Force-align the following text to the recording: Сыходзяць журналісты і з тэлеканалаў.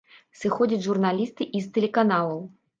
Сыходзяць 0.39 0.79
журналісты 0.87 1.49
і 1.57 1.63
з 1.69 1.73
тэлеканалаў. 1.79 2.45